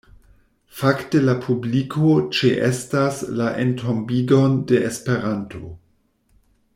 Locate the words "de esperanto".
4.73-5.63